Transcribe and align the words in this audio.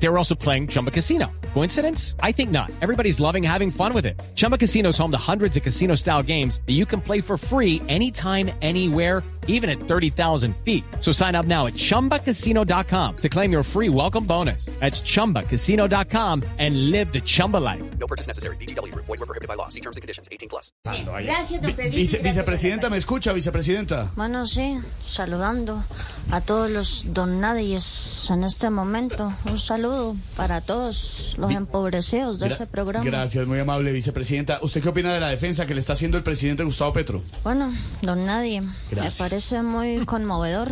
They 0.00 0.08
were 0.08 0.16
also 0.18 0.34
playing 0.36 0.68
Chumba 0.68 0.90
Casino. 0.92 1.26
Coincidence? 1.54 2.14
I 2.22 2.30
think 2.32 2.50
not. 2.50 2.70
Everybody's 2.82 3.18
loving 3.20 3.42
having 3.42 3.70
fun 3.70 3.92
with 3.92 4.06
it. 4.06 4.20
Chumba 4.36 4.56
Casino 4.58 4.90
is 4.90 4.98
home 4.98 5.10
to 5.10 5.18
hundreds 5.18 5.56
of 5.56 5.62
casino 5.64 5.96
style 5.96 6.22
games 6.22 6.60
that 6.66 6.74
you 6.74 6.86
can 6.86 7.00
play 7.00 7.20
for 7.20 7.36
free 7.36 7.82
anytime, 7.88 8.50
anywhere, 8.62 9.22
even 9.48 9.68
at 9.70 9.80
30,000 9.80 10.54
feet. 10.64 10.84
So 11.00 11.10
sign 11.10 11.34
up 11.34 11.46
now 11.46 11.66
at 11.66 11.72
chumbacasino.com 11.74 13.16
to 13.16 13.28
claim 13.28 13.50
your 13.50 13.62
free 13.64 13.88
welcome 13.88 14.24
bonus. 14.24 14.66
That's 14.78 15.00
chumbacasino.com 15.00 16.42
and 16.58 16.90
live 16.92 17.12
the 17.12 17.20
Chumba 17.22 17.56
life. 17.56 17.82
No 17.98 18.06
purchase 18.06 18.26
necessary. 18.28 18.56
BGW. 18.56 18.94
Void 18.94 19.08
were 19.08 19.26
prohibited 19.26 19.48
by 19.48 19.54
law. 19.54 19.68
See 19.68 19.80
terms 19.80 19.96
and 19.96 20.02
conditions. 20.02 20.28
18 20.30 20.48
plus. 20.48 20.70
Gracias, 20.84 21.60
don 21.60 21.72
Pedrito. 21.74 21.96
Vice- 21.96 22.12
gracias, 22.18 22.22
vicepresidenta, 22.22 22.90
¿me 22.90 22.98
escucha, 22.98 23.32
vicepresidenta? 23.32 24.10
Bueno, 24.16 24.44
sí, 24.46 24.78
saludando 25.06 25.82
a 26.30 26.40
todos 26.42 26.70
los 26.70 27.06
don 27.08 27.40
nadies 27.40 28.28
en 28.30 28.44
este 28.44 28.68
momento. 28.68 29.32
Un 29.50 29.58
saludo 29.58 29.87
para 30.36 30.60
todos 30.60 31.34
los 31.38 31.50
empobrecidos 31.52 32.38
de 32.38 32.46
Gra- 32.46 32.52
ese 32.52 32.66
programa. 32.66 33.04
Gracias, 33.04 33.46
muy 33.46 33.58
amable 33.58 33.92
vicepresidenta. 33.92 34.58
¿Usted 34.62 34.82
qué 34.82 34.88
opina 34.88 35.12
de 35.12 35.20
la 35.20 35.28
defensa 35.28 35.66
que 35.66 35.74
le 35.74 35.80
está 35.80 35.92
haciendo 35.94 36.16
el 36.16 36.22
presidente 36.22 36.64
Gustavo 36.64 36.92
Petro? 36.92 37.22
Bueno, 37.44 37.72
don 38.02 38.24
Nadie, 38.26 38.62
Gracias. 38.90 39.14
me 39.20 39.24
parece 39.28 39.62
muy 39.62 40.04
conmovedor. 40.06 40.70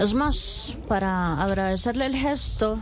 Es 0.00 0.14
más, 0.14 0.76
para 0.88 1.42
agradecerle 1.42 2.06
el 2.06 2.16
gesto, 2.16 2.78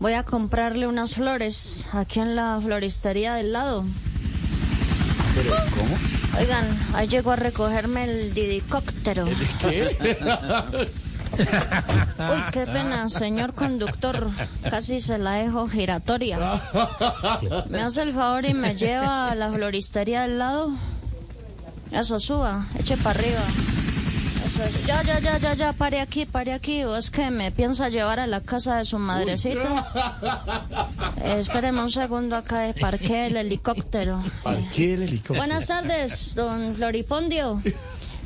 voy 0.00 0.14
a 0.14 0.24
comprarle 0.24 0.86
unas 0.86 1.14
flores 1.14 1.86
aquí 1.92 2.20
en 2.20 2.34
la 2.36 2.58
floristería 2.62 3.34
del 3.34 3.52
lado. 3.52 3.84
¿Pero 5.34 5.50
cómo? 5.76 5.96
Oigan, 6.38 6.64
ahí 6.94 7.08
llegó 7.08 7.32
a 7.32 7.36
recogerme 7.36 8.04
el 8.04 8.34
didicóptero. 8.34 9.26
¿Qué? 9.60 9.96
Uy, 11.38 12.42
qué 12.52 12.66
pena, 12.66 13.08
señor 13.08 13.54
conductor. 13.54 14.30
Casi 14.68 15.00
se 15.00 15.18
la 15.18 15.32
dejo 15.32 15.68
giratoria. 15.68 16.38
¿Me 17.68 17.80
hace 17.80 18.02
el 18.02 18.12
favor 18.12 18.44
y 18.46 18.54
me 18.54 18.74
lleva 18.74 19.30
a 19.30 19.34
la 19.34 19.50
floristería 19.50 20.22
del 20.22 20.38
lado? 20.38 20.70
Eso, 21.92 22.20
suba, 22.20 22.66
eche 22.78 22.96
para 22.96 23.18
arriba. 23.18 23.42
Eso, 24.46 24.62
eso. 24.64 24.78
Ya, 24.86 25.02
ya, 25.02 25.18
ya, 25.18 25.38
ya, 25.38 25.54
ya, 25.54 25.72
pare 25.72 26.00
aquí, 26.00 26.24
pare 26.24 26.52
aquí. 26.52 26.84
¿O 26.84 26.96
es 26.96 27.10
que 27.10 27.30
me 27.30 27.50
piensa 27.50 27.88
llevar 27.88 28.20
a 28.20 28.26
la 28.26 28.40
casa 28.40 28.76
de 28.76 28.84
su 28.84 28.98
madrecita? 28.98 29.86
Eh, 31.22 31.38
espéreme 31.40 31.82
un 31.82 31.90
segundo 31.90 32.36
acá 32.36 32.60
de 32.60 32.74
parque 32.74 33.26
el 33.26 33.36
helicóptero. 33.36 34.22
¿Para 34.42 34.60
qué 34.70 34.94
el 34.94 35.02
helicóptero? 35.02 35.38
Buenas 35.40 35.66
tardes, 35.66 36.34
don 36.34 36.74
Floripondio. 36.76 37.60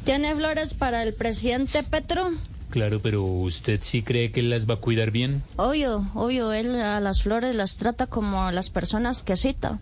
¿Tiene 0.05 0.35
flores 0.37 0.75
para 0.75 1.03
el 1.03 1.15
presidente 1.15 1.83
Petro? 1.83 2.33
Claro, 2.75 2.99
pero 3.01 3.23
¿usted 3.23 3.79
sí 3.81 4.03
cree 4.03 4.33
que 4.33 4.41
él 4.41 4.51
las 4.51 4.69
va 4.69 4.75
a 4.75 4.79
cuidar 4.79 5.13
bien? 5.13 5.45
Obvio, 5.55 6.11
obvio, 6.13 6.53
él 6.53 6.75
a 6.81 6.99
las 6.99 7.23
flores 7.23 7.55
las 7.55 7.77
trata 7.77 8.09
como 8.09 8.43
a 8.43 8.51
las 8.51 8.71
personas 8.71 9.23
que 9.23 9.37
cita. 9.37 9.79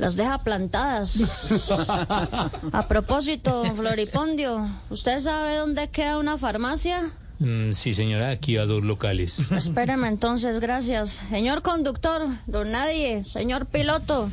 Las 0.00 0.16
deja 0.16 0.42
plantadas. 0.42 1.70
A 2.72 2.88
propósito, 2.88 3.64
Floripondio, 3.76 4.68
¿usted 4.90 5.20
sabe 5.20 5.54
dónde 5.58 5.86
queda 5.86 6.18
una 6.18 6.36
farmacia? 6.36 7.12
Mm, 7.38 7.70
sí, 7.70 7.94
señora, 7.94 8.30
aquí 8.30 8.56
a 8.56 8.66
dos 8.66 8.82
locales. 8.82 9.48
Espéreme 9.52 10.08
entonces, 10.08 10.58
gracias. 10.58 11.22
Señor 11.30 11.62
conductor, 11.62 12.26
don 12.48 12.72
Nadie, 12.72 13.22
señor 13.22 13.66
piloto, 13.66 14.32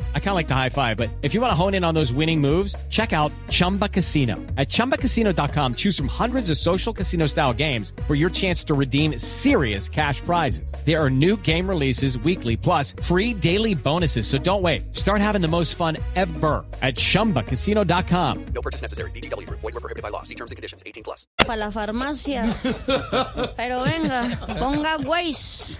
I 0.15 0.19
kind 0.19 0.29
of 0.29 0.35
like 0.35 0.47
the 0.47 0.55
high 0.55 0.69
five, 0.69 0.95
but 0.95 1.09
if 1.21 1.33
you 1.33 1.41
want 1.41 1.51
to 1.51 1.55
hone 1.55 1.73
in 1.73 1.83
on 1.83 1.93
those 1.93 2.13
winning 2.13 2.39
moves, 2.39 2.75
check 2.89 3.11
out 3.11 3.31
Chumba 3.49 3.89
Casino. 3.89 4.35
At 4.57 4.69
chumbacasino.com, 4.69 5.75
choose 5.75 5.97
from 5.97 6.07
hundreds 6.07 6.49
of 6.49 6.55
social 6.57 6.93
casino 6.93 7.27
style 7.27 7.51
games 7.51 7.91
for 8.07 8.15
your 8.15 8.29
chance 8.29 8.63
to 8.65 8.73
redeem 8.73 9.19
serious 9.19 9.89
cash 9.89 10.21
prizes. 10.21 10.73
There 10.85 10.97
are 10.97 11.09
new 11.09 11.35
game 11.37 11.67
releases 11.67 12.17
weekly, 12.19 12.55
plus 12.55 12.93
free 13.03 13.33
daily 13.33 13.75
bonuses. 13.75 14.25
So 14.25 14.37
don't 14.37 14.61
wait. 14.61 14.95
Start 14.95 15.19
having 15.19 15.41
the 15.41 15.49
most 15.49 15.75
fun 15.75 15.97
ever 16.15 16.65
at 16.81 16.95
chumbacasino.com. 16.95 18.45
No 18.53 18.61
purchase 18.61 18.81
necessary. 18.81 19.11
BGW. 19.11 19.49
Void 19.49 19.73
were 19.73 19.81
prohibited 19.81 20.03
by 20.03 20.09
law. 20.09 20.23
See 20.23 20.35
terms 20.35 20.51
and 20.51 20.55
conditions. 20.55 20.81
18 20.85 21.03
plus. 21.03 21.27
para 21.45 21.57
la 21.57 21.71
farmacia. 21.71 22.55
Pero 23.57 23.83
venga, 23.83 24.37
ponga 24.59 24.97
Waze 25.05 25.77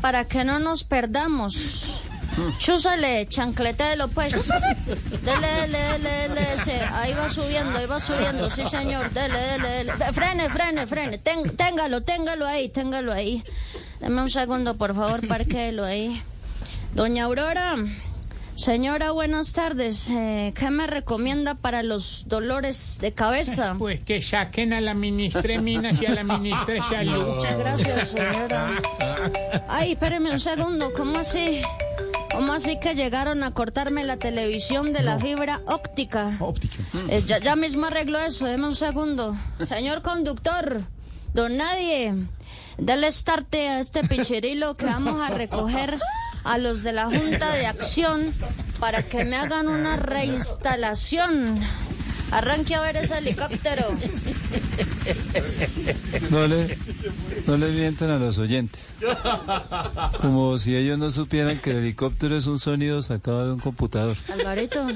para 0.00 0.24
que 0.26 0.44
no 0.44 0.58
nos 0.58 0.84
perdamos. 0.84 2.02
Chúsale, 2.58 3.26
chancletelo 3.28 4.08
pues. 4.08 4.48
Dele, 5.22 5.46
dele, 5.60 5.78
dele, 5.78 6.10
dele, 6.28 6.52
ese. 6.54 6.80
Ahí 6.80 7.12
va 7.14 7.28
subiendo, 7.28 7.78
ahí 7.78 7.86
va 7.86 8.00
subiendo, 8.00 8.48
sí 8.50 8.64
señor. 8.64 9.10
Dele, 9.10 9.38
dele, 9.38 9.68
dele. 9.68 9.92
Frene, 10.12 10.48
frene, 10.50 10.86
frene. 10.86 11.18
Ten- 11.18 11.56
téngalo, 11.56 12.02
téngalo 12.02 12.46
ahí, 12.46 12.68
téngalo 12.68 13.12
ahí. 13.12 13.42
Deme 14.00 14.22
un 14.22 14.30
segundo, 14.30 14.76
por 14.76 14.94
favor, 14.94 15.26
parquéelo 15.28 15.84
ahí. 15.84 16.22
Doña 16.94 17.24
Aurora, 17.24 17.76
señora, 18.54 19.12
buenas 19.12 19.52
tardes. 19.52 20.08
Eh, 20.10 20.52
¿Qué 20.56 20.70
me 20.70 20.86
recomienda 20.86 21.54
para 21.54 21.82
los 21.82 22.24
dolores 22.28 22.98
de 23.00 23.12
cabeza? 23.12 23.74
Pues 23.78 24.00
que 24.00 24.20
saquen 24.22 24.72
a 24.72 24.80
la 24.80 24.94
ministra 24.94 25.60
Minas 25.60 26.00
y 26.02 26.06
a 26.06 26.10
la 26.14 26.24
ministra 26.24 26.82
Salud. 26.88 27.36
Muchas 27.36 27.58
gracias, 27.58 28.08
señora. 28.10 28.70
Ay, 29.68 29.92
espéreme 29.92 30.30
un 30.32 30.40
segundo, 30.40 30.92
¿cómo 30.94 31.18
así? 31.18 31.62
¿Cómo 32.32 32.52
así 32.52 32.78
que 32.80 32.94
llegaron 32.94 33.42
a 33.42 33.52
cortarme 33.52 34.04
la 34.04 34.16
televisión 34.16 34.92
de 34.92 35.02
la 35.02 35.18
fibra 35.18 35.60
óptica? 35.66 36.32
Óptica. 36.40 36.78
Eh, 37.08 37.22
ya, 37.26 37.38
ya 37.38 37.56
mismo 37.56 37.86
arreglo 37.86 38.18
eso, 38.18 38.46
deme 38.46 38.66
un 38.66 38.76
segundo. 38.76 39.36
Señor 39.66 40.02
conductor, 40.02 40.82
don 41.34 41.56
Nadie, 41.56 42.14
dale 42.78 43.12
starte 43.12 43.68
a 43.68 43.80
este 43.80 44.02
pichirilo 44.04 44.76
que 44.76 44.86
vamos 44.86 45.20
a 45.20 45.32
recoger 45.34 45.98
a 46.44 46.58
los 46.58 46.82
de 46.82 46.92
la 46.92 47.06
Junta 47.06 47.52
de 47.52 47.66
Acción 47.66 48.34
para 48.80 49.02
que 49.02 49.24
me 49.24 49.36
hagan 49.36 49.68
una 49.68 49.96
reinstalación. 49.96 51.58
Arranque 52.30 52.74
a 52.74 52.80
ver 52.80 52.96
ese 52.96 53.18
helicóptero. 53.18 53.84
No 56.30 56.46
le, 56.46 56.78
no 57.46 57.56
le 57.56 57.70
mientan 57.70 58.10
a 58.10 58.18
los 58.18 58.38
oyentes. 58.38 58.92
Como 60.20 60.58
si 60.58 60.76
ellos 60.76 60.98
no 60.98 61.10
supieran 61.10 61.58
que 61.58 61.70
el 61.70 61.78
helicóptero 61.78 62.36
es 62.36 62.46
un 62.46 62.58
sonido 62.58 63.02
sacado 63.02 63.46
de 63.46 63.52
un 63.52 63.58
computador. 63.58 64.16
Alvarito, 64.32 64.86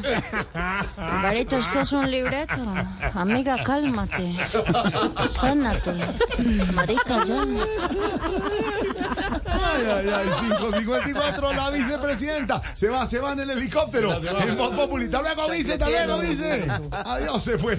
Alvarito, 0.96 1.56
esto 1.56 1.80
es 1.80 1.92
un 1.92 2.10
libreto. 2.10 2.62
Amiga, 3.14 3.62
cálmate. 3.62 4.34
Sónate. 5.28 5.92
Marica, 6.74 7.24
ya. 7.24 7.42
Ay, 9.46 9.82
ay, 9.86 10.10
ay, 10.14 10.26
554, 10.48 11.52
la 11.52 11.70
vicepresidenta. 11.70 12.62
Se 12.74 12.88
va, 12.88 13.06
se 13.06 13.18
va 13.18 13.32
en 13.32 13.40
el 13.40 13.50
helicóptero. 13.50 14.14
En 14.14 14.56
Voz 14.56 14.74
Populi. 14.74 15.06
Hasta 15.06 15.22
luego, 15.22 15.50
vice, 15.50 15.72
hasta 15.74 15.88
luego, 15.88 16.18
vice. 16.20 16.66
Adiós, 16.90 17.42
se 17.42 17.58
fue. 17.58 17.78